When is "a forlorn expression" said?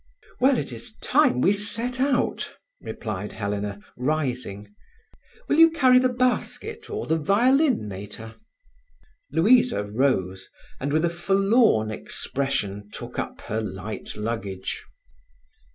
11.05-12.89